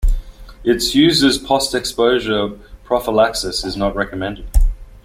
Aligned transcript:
Its 0.63 0.95
use 0.95 1.23
as 1.23 1.37
postexposure 1.37 2.57
prophylaxis 2.85 3.63
is 3.63 3.77
not 3.77 3.95
recommended. 3.95 4.47